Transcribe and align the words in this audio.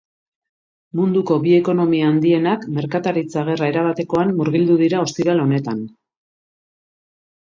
Munduko 0.99 1.35
bi 1.43 1.51
ekonomia 1.57 2.07
handienak 2.13 2.65
merkataritza 2.77 3.45
gerra 3.51 3.69
erabatekoan 3.75 4.33
murgildu 4.41 4.79
dira 4.83 5.03
ostiral 5.07 5.45
honetan. 5.45 5.89